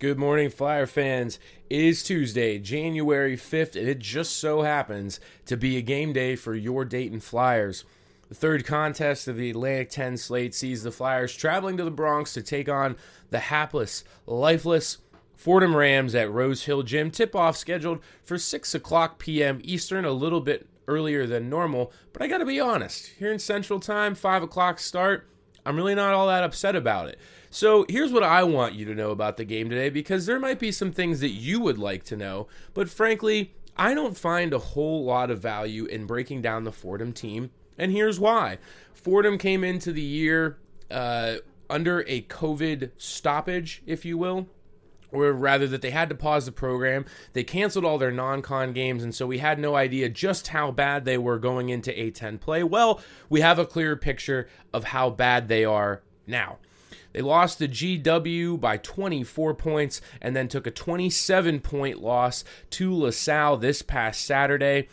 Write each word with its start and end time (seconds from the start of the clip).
Good 0.00 0.18
morning, 0.18 0.48
Flyer 0.48 0.86
fans. 0.86 1.38
It 1.68 1.78
is 1.78 2.02
Tuesday, 2.02 2.58
January 2.58 3.36
5th, 3.36 3.76
and 3.76 3.86
it 3.86 3.98
just 3.98 4.38
so 4.38 4.62
happens 4.62 5.20
to 5.44 5.58
be 5.58 5.76
a 5.76 5.82
game 5.82 6.14
day 6.14 6.36
for 6.36 6.54
your 6.54 6.86
Dayton 6.86 7.20
Flyers. 7.20 7.84
The 8.30 8.34
third 8.34 8.64
contest 8.64 9.28
of 9.28 9.36
the 9.36 9.50
Atlantic 9.50 9.90
10 9.90 10.16
slate 10.16 10.54
sees 10.54 10.82
the 10.82 10.90
Flyers 10.90 11.36
traveling 11.36 11.76
to 11.76 11.84
the 11.84 11.90
Bronx 11.90 12.32
to 12.32 12.42
take 12.42 12.66
on 12.66 12.96
the 13.28 13.40
hapless, 13.40 14.02
lifeless 14.24 14.96
Fordham 15.36 15.76
Rams 15.76 16.14
at 16.14 16.32
Rose 16.32 16.62
Hill 16.62 16.82
Gym. 16.82 17.10
Tip 17.10 17.36
off 17.36 17.58
scheduled 17.58 18.00
for 18.24 18.38
6 18.38 18.74
o'clock 18.74 19.18
p.m. 19.18 19.60
Eastern, 19.62 20.06
a 20.06 20.12
little 20.12 20.40
bit 20.40 20.66
earlier 20.88 21.26
than 21.26 21.50
normal. 21.50 21.92
But 22.14 22.22
I 22.22 22.26
got 22.26 22.38
to 22.38 22.46
be 22.46 22.58
honest, 22.58 23.08
here 23.18 23.30
in 23.30 23.38
Central 23.38 23.78
Time, 23.78 24.14
5 24.14 24.44
o'clock 24.44 24.78
start, 24.78 25.28
I'm 25.64 25.76
really 25.76 25.94
not 25.94 26.14
all 26.14 26.28
that 26.28 26.42
upset 26.44 26.76
about 26.76 27.08
it. 27.08 27.18
So 27.50 27.84
here's 27.88 28.12
what 28.12 28.22
I 28.22 28.44
want 28.44 28.74
you 28.74 28.84
to 28.86 28.94
know 28.94 29.10
about 29.10 29.36
the 29.36 29.44
game 29.44 29.68
today 29.68 29.90
because 29.90 30.26
there 30.26 30.38
might 30.38 30.58
be 30.58 30.70
some 30.70 30.92
things 30.92 31.20
that 31.20 31.30
you 31.30 31.60
would 31.60 31.78
like 31.78 32.04
to 32.04 32.16
know, 32.16 32.46
but 32.74 32.88
frankly, 32.88 33.54
I 33.76 33.94
don't 33.94 34.16
find 34.16 34.52
a 34.52 34.58
whole 34.58 35.04
lot 35.04 35.30
of 35.30 35.40
value 35.40 35.86
in 35.86 36.06
breaking 36.06 36.42
down 36.42 36.64
the 36.64 36.72
Fordham 36.72 37.12
team, 37.12 37.50
and 37.78 37.92
here's 37.92 38.20
why. 38.20 38.58
Fordham 38.94 39.38
came 39.38 39.64
into 39.64 39.92
the 39.92 40.02
year 40.02 40.58
uh, 40.90 41.36
under 41.68 42.04
a 42.06 42.22
COVID 42.22 42.90
stoppage, 42.96 43.82
if 43.86 44.04
you 44.04 44.18
will 44.18 44.46
or 45.12 45.32
rather 45.32 45.66
that 45.68 45.82
they 45.82 45.90
had 45.90 46.08
to 46.08 46.14
pause 46.14 46.46
the 46.46 46.52
program. 46.52 47.04
They 47.32 47.44
canceled 47.44 47.84
all 47.84 47.98
their 47.98 48.10
non 48.10 48.42
con 48.42 48.72
games, 48.72 49.02
and 49.02 49.14
so 49.14 49.26
we 49.26 49.38
had 49.38 49.58
no 49.58 49.76
idea 49.76 50.08
just 50.08 50.48
how 50.48 50.70
bad 50.70 51.04
they 51.04 51.18
were 51.18 51.38
going 51.38 51.68
into 51.68 51.90
A10 51.90 52.40
play. 52.40 52.62
Well, 52.62 53.00
we 53.28 53.40
have 53.40 53.58
a 53.58 53.66
clearer 53.66 53.96
picture 53.96 54.48
of 54.72 54.84
how 54.84 55.10
bad 55.10 55.48
they 55.48 55.64
are 55.64 56.02
now. 56.26 56.58
They 57.12 57.22
lost 57.22 57.58
to 57.58 57.68
GW 57.68 58.60
by 58.60 58.76
24 58.76 59.54
points 59.54 60.00
and 60.20 60.36
then 60.36 60.48
took 60.48 60.66
a 60.66 60.70
27 60.70 61.60
point 61.60 62.00
loss 62.00 62.44
to 62.70 62.94
LaSalle 62.94 63.56
this 63.56 63.82
past 63.82 64.24
Saturday. 64.24 64.88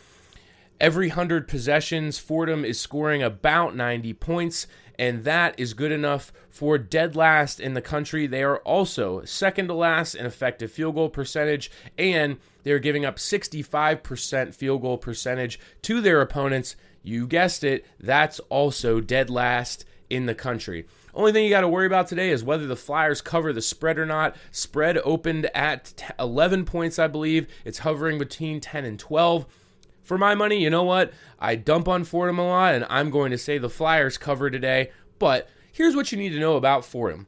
Every 0.80 1.08
100 1.08 1.48
possessions, 1.48 2.18
Fordham 2.18 2.64
is 2.64 2.80
scoring 2.80 3.22
about 3.22 3.74
90 3.74 4.14
points, 4.14 4.66
and 4.98 5.24
that 5.24 5.54
is 5.58 5.74
good 5.74 5.92
enough 5.92 6.32
for 6.50 6.76
dead 6.76 7.14
last 7.14 7.60
in 7.60 7.74
the 7.74 7.82
country. 7.82 8.26
They 8.26 8.42
are 8.42 8.58
also 8.58 9.24
second 9.24 9.68
to 9.68 9.74
last 9.74 10.14
in 10.14 10.26
effective 10.26 10.72
field 10.72 10.96
goal 10.96 11.08
percentage, 11.08 11.70
and 11.96 12.38
they're 12.64 12.78
giving 12.78 13.04
up 13.04 13.16
65% 13.16 14.54
field 14.54 14.82
goal 14.82 14.98
percentage 14.98 15.60
to 15.82 16.00
their 16.00 16.20
opponents. 16.20 16.76
You 17.02 17.26
guessed 17.26 17.62
it, 17.62 17.86
that's 18.00 18.40
also 18.50 19.00
dead 19.00 19.30
last 19.30 19.84
in 20.10 20.26
the 20.26 20.34
country. 20.34 20.86
Only 21.14 21.32
thing 21.32 21.44
you 21.44 21.50
got 21.50 21.62
to 21.62 21.68
worry 21.68 21.86
about 21.86 22.08
today 22.08 22.30
is 22.30 22.44
whether 22.44 22.66
the 22.66 22.76
Flyers 22.76 23.20
cover 23.20 23.52
the 23.52 23.62
spread 23.62 23.98
or 23.98 24.06
not. 24.06 24.36
Spread 24.52 24.98
opened 24.98 25.46
at 25.54 26.12
11 26.18 26.64
points, 26.64 26.98
I 26.98 27.06
believe. 27.06 27.46
It's 27.64 27.78
hovering 27.78 28.18
between 28.18 28.60
10 28.60 28.84
and 28.84 28.98
12. 28.98 29.46
For 30.08 30.16
my 30.16 30.34
money, 30.34 30.62
you 30.62 30.70
know 30.70 30.84
what? 30.84 31.12
I 31.38 31.54
dump 31.54 31.86
on 31.86 32.02
Fordham 32.02 32.38
a 32.38 32.48
lot, 32.48 32.74
and 32.74 32.86
I'm 32.88 33.10
going 33.10 33.30
to 33.30 33.36
say 33.36 33.58
the 33.58 33.68
Flyers 33.68 34.16
cover 34.16 34.48
today. 34.48 34.90
But 35.18 35.50
here's 35.70 35.94
what 35.94 36.10
you 36.10 36.16
need 36.16 36.30
to 36.30 36.40
know 36.40 36.56
about 36.56 36.86
Fordham. 36.86 37.26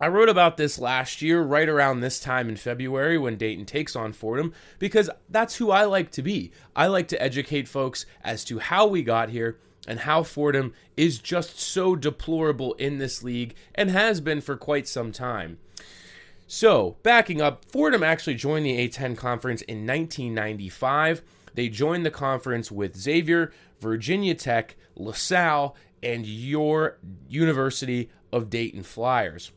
I 0.00 0.08
wrote 0.08 0.28
about 0.28 0.56
this 0.56 0.80
last 0.80 1.22
year, 1.22 1.40
right 1.40 1.68
around 1.68 2.00
this 2.00 2.18
time 2.18 2.48
in 2.48 2.56
February 2.56 3.16
when 3.16 3.36
Dayton 3.36 3.64
takes 3.64 3.94
on 3.94 4.12
Fordham, 4.12 4.52
because 4.80 5.08
that's 5.28 5.54
who 5.54 5.70
I 5.70 5.84
like 5.84 6.10
to 6.10 6.22
be. 6.22 6.50
I 6.74 6.88
like 6.88 7.06
to 7.08 7.22
educate 7.22 7.68
folks 7.68 8.06
as 8.24 8.42
to 8.46 8.58
how 8.58 8.88
we 8.88 9.04
got 9.04 9.28
here 9.28 9.58
and 9.86 10.00
how 10.00 10.24
Fordham 10.24 10.74
is 10.96 11.20
just 11.20 11.60
so 11.60 11.94
deplorable 11.94 12.72
in 12.72 12.98
this 12.98 13.22
league 13.22 13.54
and 13.72 13.88
has 13.88 14.20
been 14.20 14.40
for 14.40 14.56
quite 14.56 14.88
some 14.88 15.12
time. 15.12 15.58
So, 16.48 16.96
backing 17.04 17.40
up, 17.40 17.64
Fordham 17.66 18.02
actually 18.02 18.34
joined 18.34 18.66
the 18.66 18.88
A10 18.88 19.16
conference 19.16 19.62
in 19.62 19.86
1995. 19.86 21.22
They 21.54 21.68
joined 21.68 22.04
the 22.04 22.10
conference 22.10 22.70
with 22.70 22.96
Xavier, 22.96 23.52
Virginia 23.80 24.34
Tech, 24.34 24.76
LaSalle, 24.96 25.76
and 26.02 26.26
your 26.26 26.98
University 27.28 28.10
of 28.32 28.50
Dayton 28.50 28.82
Flyers. 28.82 29.52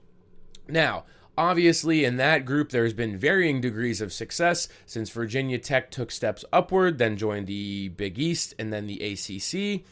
Now, 0.68 1.06
Obviously, 1.36 2.06
in 2.06 2.18
that 2.18 2.46
group, 2.46 2.70
there's 2.70 2.94
been 2.94 3.18
varying 3.18 3.60
degrees 3.60 4.02
of 4.02 4.14
success 4.14 4.68
since 4.86 5.10
Virginia 5.10 5.58
Tech 5.58 5.90
took 5.90 6.12
steps 6.12 6.46
upward, 6.54 7.00
then 7.00 7.18
joined 7.18 7.48
the 7.48 7.90
Big 7.90 8.20
East 8.20 8.54
and 8.60 8.72
then 8.72 8.86
the 8.86 9.02
ACC 9.02 9.84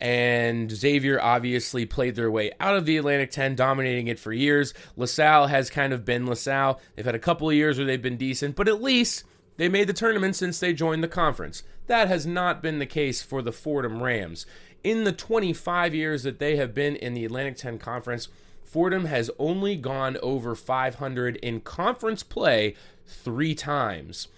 and 0.00 0.70
Xavier 0.70 1.20
obviously 1.20 1.86
played 1.86 2.14
their 2.14 2.30
way 2.30 2.52
out 2.60 2.76
of 2.76 2.84
the 2.84 2.96
Atlantic 2.96 3.30
10, 3.30 3.54
dominating 3.54 4.08
it 4.08 4.18
for 4.18 4.32
years. 4.32 4.74
LaSalle 4.96 5.46
has 5.46 5.70
kind 5.70 5.92
of 5.92 6.04
been 6.04 6.26
LaSalle. 6.26 6.80
They've 6.94 7.04
had 7.04 7.14
a 7.14 7.20
couple 7.20 7.48
of 7.48 7.54
years 7.54 7.78
where 7.78 7.86
they've 7.86 8.02
been 8.02 8.16
decent, 8.16 8.56
but 8.56 8.68
at 8.68 8.82
least 8.82 9.24
they 9.56 9.68
made 9.68 9.88
the 9.88 9.92
tournament 9.92 10.36
since 10.36 10.58
they 10.58 10.72
joined 10.72 11.02
the 11.02 11.08
conference. 11.08 11.62
That 11.86 12.08
has 12.08 12.26
not 12.26 12.62
been 12.62 12.78
the 12.78 12.86
case 12.86 13.22
for 13.22 13.42
the 13.42 13.52
Fordham 13.52 14.02
Rams. 14.02 14.46
In 14.82 15.04
the 15.04 15.12
25 15.12 15.94
years 15.94 16.22
that 16.24 16.38
they 16.38 16.56
have 16.56 16.74
been 16.74 16.96
in 16.96 17.14
the 17.14 17.24
Atlantic 17.24 17.56
10 17.56 17.78
Conference, 17.78 18.28
Fordham 18.64 19.04
has 19.04 19.30
only 19.38 19.76
gone 19.76 20.16
over 20.22 20.54
500 20.54 21.36
in 21.36 21.60
conference 21.60 22.22
play 22.22 22.74
three 23.06 23.54
times. 23.54 24.28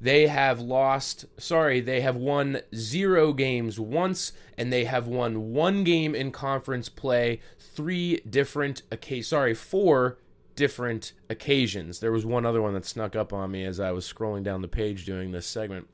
They 0.00 0.26
have 0.26 0.60
lost, 0.60 1.26
sorry, 1.38 1.80
they 1.80 2.00
have 2.00 2.16
won 2.16 2.60
zero 2.74 3.32
games 3.32 3.78
once, 3.78 4.32
and 4.58 4.72
they 4.72 4.84
have 4.84 5.06
won 5.06 5.52
one 5.52 5.84
game 5.84 6.14
in 6.14 6.32
conference 6.32 6.88
play 6.88 7.40
three 7.58 8.20
different, 8.28 8.82
okay, 8.92 9.22
sorry, 9.22 9.54
four 9.54 10.18
different 10.54 11.12
occasions. 11.28 12.00
There 12.00 12.12
was 12.12 12.26
one 12.26 12.46
other 12.46 12.62
one 12.62 12.74
that 12.74 12.84
snuck 12.84 13.16
up 13.16 13.32
on 13.32 13.50
me 13.50 13.64
as 13.64 13.80
I 13.80 13.92
was 13.92 14.10
scrolling 14.10 14.42
down 14.42 14.62
the 14.62 14.68
page 14.68 15.04
doing 15.04 15.32
this 15.32 15.46
segment. 15.46 15.88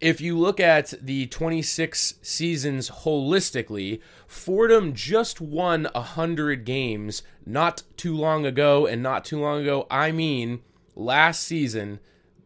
If 0.00 0.20
you 0.20 0.38
look 0.38 0.60
at 0.60 0.94
the 1.02 1.26
26 1.26 2.14
seasons 2.22 2.90
holistically, 2.90 4.00
Fordham 4.28 4.94
just 4.94 5.40
won 5.40 5.88
100 5.92 6.64
games 6.64 7.22
not 7.44 7.82
too 7.96 8.14
long 8.14 8.46
ago. 8.46 8.86
And 8.86 9.02
not 9.02 9.24
too 9.24 9.40
long 9.40 9.62
ago, 9.62 9.88
I 9.90 10.12
mean 10.12 10.60
last 10.94 11.42
season 11.42 11.98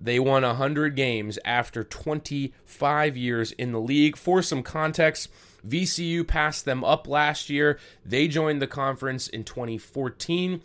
they 0.03 0.19
won 0.19 0.43
100 0.43 0.97
games 0.97 1.39
after 1.45 1.85
25 1.85 3.17
years 3.17 3.53
in 3.53 3.71
the 3.71 3.81
league. 3.81 4.17
For 4.17 4.43
some 4.43 4.65
context, 4.65 5.29
VCU 5.67 6.27
passed 6.27 6.65
them 6.65 6.83
up 6.83 7.07
last 7.07 7.49
year. 7.49 7.79
They 8.05 8.27
joined 8.27 8.61
the 8.61 8.67
conference 8.67 9.29
in 9.29 9.45
2014. 9.45 10.61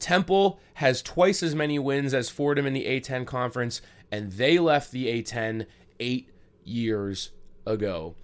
Temple 0.00 0.58
has 0.74 1.02
twice 1.02 1.40
as 1.40 1.54
many 1.54 1.78
wins 1.78 2.12
as 2.12 2.28
Fordham 2.28 2.66
in 2.66 2.72
the 2.72 2.84
A10 2.84 3.24
conference, 3.26 3.80
and 4.10 4.32
they 4.32 4.58
left 4.58 4.90
the 4.90 5.06
A10 5.22 5.66
eight 6.00 6.28
years 6.64 7.30
ago. 7.64 8.16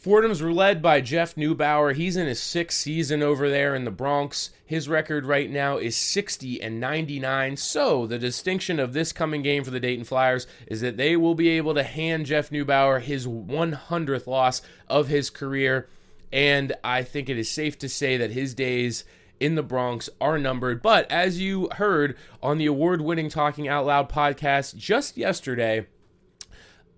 Fordham's 0.00 0.40
led 0.40 0.80
by 0.80 1.02
Jeff 1.02 1.34
Neubauer. 1.34 1.94
He's 1.94 2.16
in 2.16 2.26
his 2.26 2.40
sixth 2.40 2.78
season 2.78 3.22
over 3.22 3.50
there 3.50 3.74
in 3.74 3.84
the 3.84 3.90
Bronx. 3.90 4.48
His 4.64 4.88
record 4.88 5.26
right 5.26 5.50
now 5.50 5.76
is 5.76 5.94
60 5.94 6.62
and 6.62 6.80
99. 6.80 7.58
So 7.58 8.06
the 8.06 8.18
distinction 8.18 8.80
of 8.80 8.94
this 8.94 9.12
coming 9.12 9.42
game 9.42 9.62
for 9.62 9.70
the 9.70 9.78
Dayton 9.78 10.06
Flyers 10.06 10.46
is 10.66 10.80
that 10.80 10.96
they 10.96 11.16
will 11.16 11.34
be 11.34 11.50
able 11.50 11.74
to 11.74 11.82
hand 11.82 12.24
Jeff 12.24 12.48
Neubauer 12.48 13.02
his 13.02 13.26
100th 13.26 14.26
loss 14.26 14.62
of 14.88 15.08
his 15.08 15.28
career. 15.28 15.90
And 16.32 16.72
I 16.82 17.02
think 17.02 17.28
it 17.28 17.36
is 17.36 17.50
safe 17.50 17.78
to 17.80 17.88
say 17.90 18.16
that 18.16 18.30
his 18.30 18.54
days 18.54 19.04
in 19.38 19.54
the 19.54 19.62
Bronx 19.62 20.08
are 20.18 20.38
numbered. 20.38 20.80
But 20.80 21.12
as 21.12 21.42
you 21.42 21.68
heard 21.72 22.16
on 22.42 22.56
the 22.56 22.64
award 22.64 23.02
winning 23.02 23.28
Talking 23.28 23.68
Out 23.68 23.84
Loud 23.84 24.08
podcast 24.08 24.76
just 24.76 25.18
yesterday, 25.18 25.88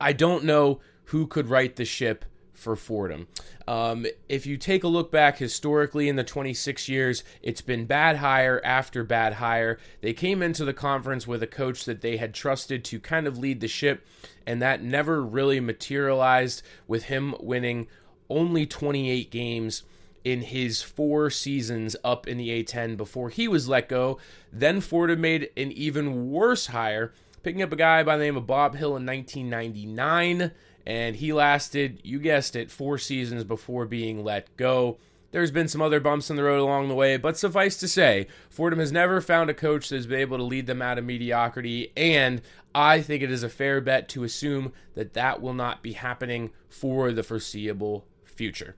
I 0.00 0.12
don't 0.12 0.44
know 0.44 0.78
who 1.06 1.26
could 1.26 1.48
right 1.48 1.74
the 1.74 1.84
ship 1.84 2.26
for 2.62 2.76
Fordham. 2.76 3.26
Um, 3.66 4.06
if 4.28 4.46
you 4.46 4.56
take 4.56 4.84
a 4.84 4.88
look 4.88 5.10
back 5.10 5.38
historically 5.38 6.08
in 6.08 6.16
the 6.16 6.24
26 6.24 6.88
years, 6.88 7.24
it's 7.42 7.60
been 7.60 7.84
bad 7.84 8.16
hire 8.16 8.60
after 8.64 9.04
bad 9.04 9.34
hire. 9.34 9.78
They 10.00 10.12
came 10.12 10.42
into 10.42 10.64
the 10.64 10.72
conference 10.72 11.26
with 11.26 11.42
a 11.42 11.46
coach 11.46 11.84
that 11.84 12.00
they 12.00 12.16
had 12.16 12.32
trusted 12.32 12.84
to 12.84 13.00
kind 13.00 13.26
of 13.26 13.38
lead 13.38 13.60
the 13.60 13.68
ship, 13.68 14.06
and 14.46 14.62
that 14.62 14.82
never 14.82 15.22
really 15.22 15.60
materialized 15.60 16.62
with 16.86 17.04
him 17.04 17.34
winning 17.40 17.88
only 18.30 18.64
28 18.64 19.30
games 19.30 19.82
in 20.24 20.42
his 20.42 20.82
four 20.82 21.30
seasons 21.30 21.96
up 22.04 22.28
in 22.28 22.38
the 22.38 22.62
A10 22.62 22.96
before 22.96 23.28
he 23.28 23.48
was 23.48 23.68
let 23.68 23.88
go. 23.88 24.18
Then 24.52 24.80
Fordham 24.80 25.20
made 25.20 25.50
an 25.56 25.72
even 25.72 26.30
worse 26.30 26.68
hire, 26.68 27.12
picking 27.42 27.62
up 27.62 27.72
a 27.72 27.76
guy 27.76 28.02
by 28.02 28.16
the 28.16 28.24
name 28.24 28.36
of 28.36 28.46
Bob 28.46 28.76
Hill 28.76 28.96
in 28.96 29.06
1999, 29.06 30.52
and 30.86 31.16
he 31.16 31.32
lasted, 31.32 32.00
you 32.02 32.18
guessed 32.18 32.56
it, 32.56 32.70
four 32.70 32.98
seasons 32.98 33.44
before 33.44 33.84
being 33.84 34.24
let 34.24 34.56
go. 34.56 34.98
There's 35.32 35.50
been 35.50 35.68
some 35.68 35.80
other 35.80 35.98
bumps 35.98 36.28
in 36.28 36.36
the 36.36 36.42
road 36.42 36.60
along 36.60 36.88
the 36.88 36.94
way, 36.94 37.16
but 37.16 37.38
suffice 37.38 37.78
to 37.78 37.88
say, 37.88 38.26
Fordham 38.50 38.80
has 38.80 38.92
never 38.92 39.20
found 39.20 39.48
a 39.48 39.54
coach 39.54 39.88
that's 39.88 40.06
been 40.06 40.20
able 40.20 40.36
to 40.36 40.42
lead 40.42 40.66
them 40.66 40.82
out 40.82 40.98
of 40.98 41.04
mediocrity, 41.04 41.90
and 41.96 42.42
I 42.74 43.00
think 43.00 43.22
it 43.22 43.30
is 43.30 43.42
a 43.42 43.48
fair 43.48 43.80
bet 43.80 44.08
to 44.10 44.24
assume 44.24 44.72
that 44.94 45.14
that 45.14 45.40
will 45.40 45.54
not 45.54 45.82
be 45.82 45.92
happening 45.92 46.50
for 46.68 47.12
the 47.12 47.22
foreseeable 47.22 48.04
future. 48.24 48.76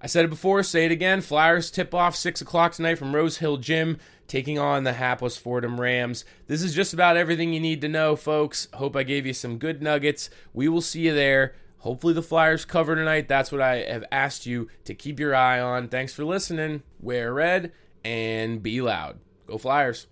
I 0.00 0.06
said 0.06 0.24
it 0.24 0.30
before, 0.30 0.62
say 0.62 0.86
it 0.86 0.92
again. 0.92 1.20
Flyers 1.20 1.70
tip 1.70 1.92
off 1.92 2.14
6 2.14 2.40
o'clock 2.40 2.72
tonight 2.72 2.98
from 2.98 3.14
Rose 3.14 3.38
Hill 3.38 3.56
Gym, 3.56 3.98
taking 4.28 4.58
on 4.58 4.84
the 4.84 4.92
hapless 4.92 5.36
Fordham 5.36 5.80
Rams. 5.80 6.24
This 6.46 6.62
is 6.62 6.74
just 6.74 6.92
about 6.92 7.16
everything 7.16 7.52
you 7.52 7.60
need 7.60 7.80
to 7.80 7.88
know, 7.88 8.14
folks. 8.14 8.68
Hope 8.74 8.94
I 8.94 9.02
gave 9.02 9.26
you 9.26 9.32
some 9.32 9.58
good 9.58 9.82
nuggets. 9.82 10.30
We 10.52 10.68
will 10.68 10.82
see 10.82 11.06
you 11.06 11.14
there. 11.14 11.54
Hopefully, 11.78 12.12
the 12.12 12.22
Flyers 12.22 12.64
cover 12.64 12.94
tonight. 12.94 13.28
That's 13.28 13.50
what 13.50 13.62
I 13.62 13.78
have 13.78 14.04
asked 14.12 14.46
you 14.46 14.68
to 14.84 14.94
keep 14.94 15.18
your 15.18 15.34
eye 15.34 15.60
on. 15.60 15.88
Thanks 15.88 16.12
for 16.12 16.24
listening. 16.24 16.82
Wear 17.00 17.32
red 17.32 17.72
and 18.04 18.62
be 18.62 18.80
loud. 18.80 19.18
Go 19.46 19.58
Flyers. 19.58 20.06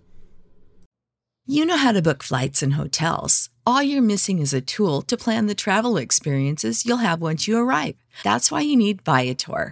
You 1.45 1.65
know 1.65 1.77
how 1.77 1.93
to 1.93 2.01
book 2.01 2.23
flights 2.23 2.61
and 2.61 2.73
hotels. 2.73 3.49
All 3.65 3.81
you're 3.81 4.01
missing 4.01 4.39
is 4.39 4.53
a 4.53 4.61
tool 4.61 5.01
to 5.03 5.15
plan 5.15 5.47
the 5.47 5.55
travel 5.55 5.95
experiences 5.95 6.85
you'll 6.85 6.97
have 6.97 7.21
once 7.21 7.47
you 7.47 7.57
arrive. 7.57 7.95
That's 8.23 8.51
why 8.51 8.61
you 8.61 8.75
need 8.75 9.01
Viator. 9.01 9.71